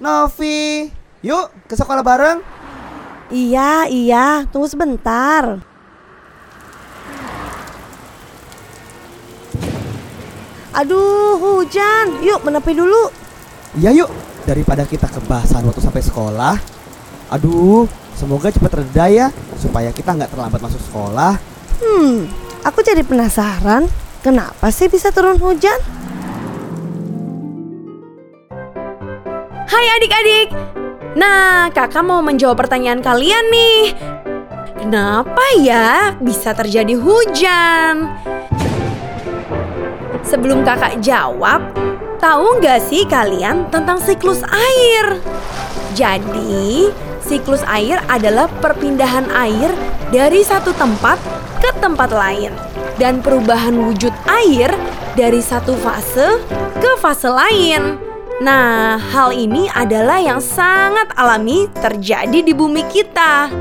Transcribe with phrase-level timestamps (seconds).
[0.00, 0.88] Novi,
[1.20, 2.40] yuk ke sekolah bareng.
[3.28, 5.60] Iya, iya, tunggu sebentar.
[10.72, 12.24] Aduh, hujan.
[12.24, 13.12] Yuk, menepi dulu.
[13.76, 14.08] Iya yuk,
[14.48, 16.56] daripada kita kebasan waktu sampai sekolah.
[17.36, 17.84] Aduh,
[18.16, 19.26] semoga cepat reda ya,
[19.60, 21.36] supaya kita nggak terlambat masuk sekolah.
[21.76, 22.24] Hmm,
[22.64, 23.84] aku jadi penasaran.
[24.24, 25.99] Kenapa sih bisa turun hujan?
[29.70, 30.50] Hai adik-adik.
[31.14, 33.94] Nah, kakak mau menjawab pertanyaan kalian nih.
[34.82, 38.10] Kenapa ya bisa terjadi hujan?
[40.26, 41.70] Sebelum kakak jawab,
[42.18, 45.22] tahu nggak sih kalian tentang siklus air?
[45.94, 46.90] Jadi,
[47.22, 49.70] siklus air adalah perpindahan air
[50.10, 51.22] dari satu tempat
[51.62, 52.50] ke tempat lain
[52.98, 54.74] dan perubahan wujud air
[55.14, 56.42] dari satu fase
[56.82, 58.09] ke fase lain.
[58.40, 63.52] Nah, hal ini adalah yang sangat alami terjadi di bumi kita.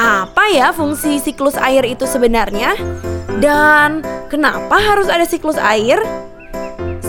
[0.00, 2.72] Apa ya fungsi siklus air itu sebenarnya?
[3.44, 4.00] Dan
[4.32, 6.00] kenapa harus ada siklus air?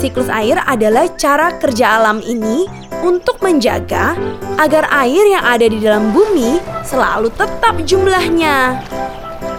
[0.00, 2.64] Siklus air adalah cara kerja alam ini
[3.04, 4.16] untuk menjaga
[4.56, 6.56] agar air yang ada di dalam bumi
[6.88, 8.80] selalu tetap jumlahnya.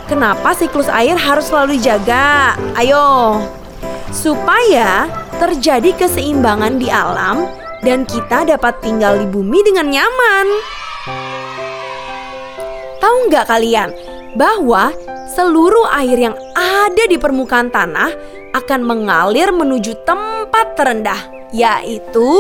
[0.09, 2.57] Kenapa siklus air harus selalu dijaga?
[2.73, 3.37] Ayo,
[4.11, 7.47] supaya terjadi keseimbangan di alam
[7.85, 10.47] dan kita dapat tinggal di bumi dengan nyaman.
[12.97, 13.89] Tahu nggak kalian
[14.33, 14.91] bahwa
[15.31, 18.11] seluruh air yang ada di permukaan tanah
[18.57, 21.21] akan mengalir menuju tempat terendah,
[21.53, 22.31] yaitu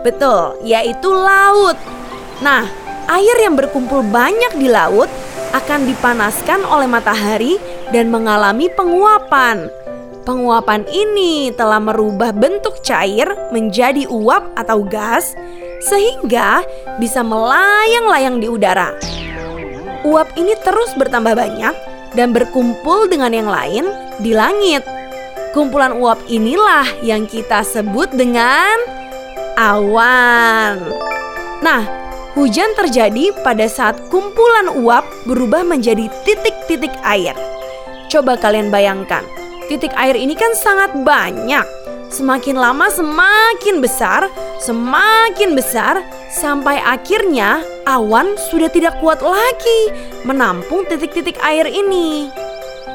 [0.00, 1.76] betul, yaitu laut.
[2.40, 2.64] Nah,
[3.10, 5.08] air yang berkumpul banyak di laut
[5.52, 7.56] akan dipanaskan oleh matahari
[7.92, 9.68] dan mengalami penguapan.
[10.26, 15.38] Penguapan ini telah merubah bentuk cair menjadi uap atau gas,
[15.86, 16.66] sehingga
[16.98, 18.90] bisa melayang-layang di udara.
[20.02, 21.74] Uap ini terus bertambah banyak
[22.18, 23.86] dan berkumpul dengan yang lain
[24.18, 24.82] di langit.
[25.54, 28.82] Kumpulan uap inilah yang kita sebut dengan
[29.54, 30.90] awan.
[31.62, 31.86] Nah,
[32.34, 37.38] hujan terjadi pada saat kumpulan uap berubah menjadi titik-titik air.
[38.10, 39.22] Coba kalian bayangkan,
[39.66, 41.66] titik air ini kan sangat banyak.
[42.06, 44.30] Semakin lama semakin besar,
[44.62, 49.90] semakin besar, sampai akhirnya awan sudah tidak kuat lagi
[50.22, 52.30] menampung titik-titik air ini.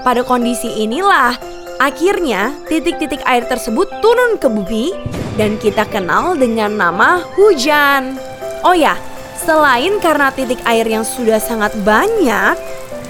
[0.02, 1.36] Pada kondisi inilah,
[1.84, 4.96] akhirnya titik-titik air tersebut turun ke bumi
[5.36, 8.16] dan kita kenal dengan nama hujan.
[8.64, 8.96] Oh ya,
[9.44, 12.56] selain karena titik air yang sudah sangat banyak,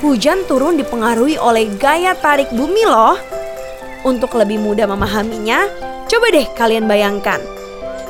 [0.02, 3.41] hujan turun dipengaruhi oleh gaya tarik bumi loh.
[4.02, 5.70] Untuk lebih mudah memahaminya,
[6.10, 7.38] coba deh kalian bayangkan.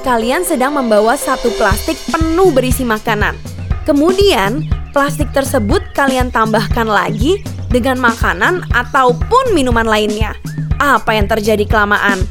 [0.01, 3.35] Kalian sedang membawa satu plastik penuh berisi makanan.
[3.83, 4.65] Kemudian,
[4.95, 10.31] plastik tersebut kalian tambahkan lagi dengan makanan ataupun minuman lainnya.
[10.79, 12.23] Apa yang terjadi kelamaan?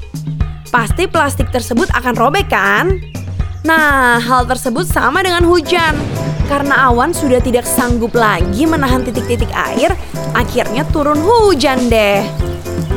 [0.72, 2.96] Pasti plastik tersebut akan robek kan?
[3.60, 5.92] Nah, hal tersebut sama dengan hujan.
[6.48, 9.94] Karena awan sudah tidak sanggup lagi menahan titik-titik air,
[10.34, 12.24] akhirnya turun hujan deh.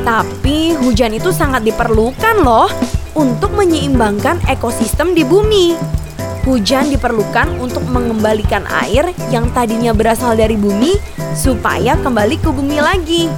[0.04, 2.68] Tapi hujan itu sangat diperlukan loh
[3.16, 5.72] untuk menyeimbangkan ekosistem di bumi.
[6.44, 11.00] Hujan diperlukan untuk mengembalikan air yang tadinya berasal dari bumi
[11.32, 13.32] supaya kembali ke bumi lagi.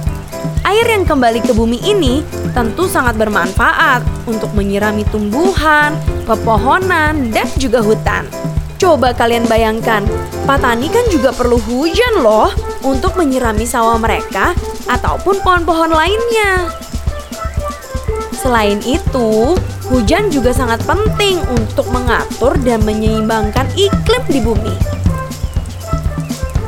[0.67, 2.19] Air yang kembali ke bumi ini
[2.51, 5.95] tentu sangat bermanfaat untuk menyirami tumbuhan,
[6.27, 8.27] pepohonan, dan juga hutan.
[8.75, 10.03] Coba kalian bayangkan,
[10.43, 12.51] petani kan juga perlu hujan loh
[12.83, 14.51] untuk menyirami sawah mereka
[14.87, 16.71] ataupun pohon-pohon lainnya.
[18.37, 19.57] Selain itu,
[19.91, 24.75] hujan juga sangat penting untuk mengatur dan menyeimbangkan iklim di bumi.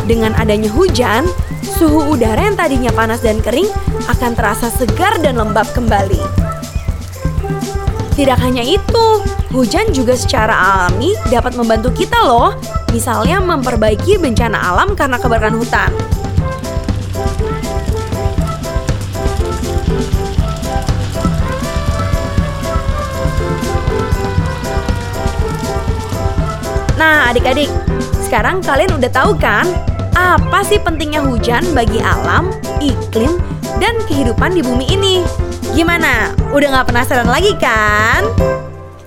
[0.10, 1.30] Dengan adanya hujan,
[1.62, 3.70] suhu udara yang tadinya panas dan kering
[4.10, 6.20] akan terasa segar dan lembab kembali.
[8.18, 9.06] Tidak hanya itu,
[9.54, 12.58] hujan juga secara alami dapat membantu kita loh,
[12.92, 15.94] misalnya memperbaiki bencana alam karena kebakaran hutan.
[27.00, 27.72] Nah, adik-adik,
[28.28, 29.64] sekarang kalian udah tahu kan
[30.20, 32.52] apa sih pentingnya hujan bagi alam,
[32.84, 33.40] iklim,
[33.80, 35.24] dan kehidupan di bumi ini?
[35.72, 36.36] Gimana?
[36.52, 38.28] Udah gak penasaran lagi kan?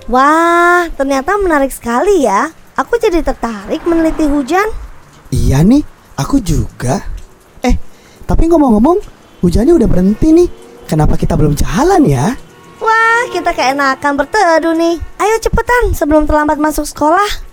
[0.09, 2.49] Wah, ternyata menarik sekali ya.
[2.73, 4.73] Aku jadi tertarik meneliti hujan.
[5.29, 5.85] Iya nih,
[6.17, 6.97] aku juga.
[7.61, 7.77] Eh,
[8.25, 9.05] tapi ngomong-ngomong,
[9.45, 10.49] hujannya udah berhenti nih.
[10.89, 12.33] Kenapa kita belum jalan ya?
[12.81, 14.97] Wah, kita keenakan berteduh nih.
[15.21, 17.52] Ayo cepetan sebelum terlambat masuk sekolah.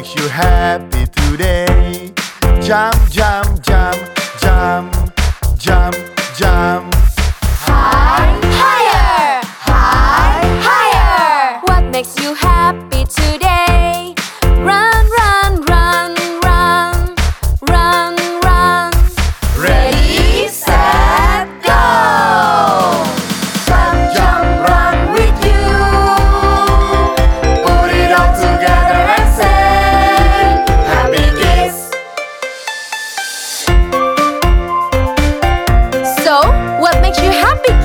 [0.00, 2.10] Makes you happy today?
[2.62, 3.49] Jump, jump,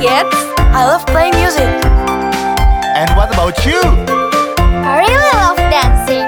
[0.02, 0.36] kids.
[0.78, 1.70] I love playing music.
[2.96, 3.82] And what about you?
[4.88, 6.28] I really love dancing.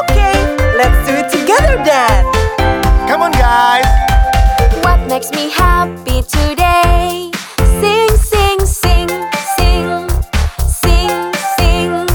[0.00, 0.36] Okay,
[0.76, 2.24] let's do it together then.
[3.08, 3.86] Come on, guys.
[4.84, 7.30] What makes me happy today?
[7.80, 9.08] Sing, sing, sing,
[9.56, 10.08] sing,
[10.68, 12.06] sing, sing.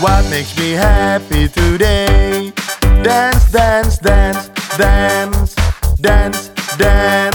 [0.00, 2.52] What makes me happy today?
[3.02, 4.48] Dance, dance, dance,
[4.78, 5.39] dance
[6.00, 6.48] dance,
[6.78, 7.29] dance.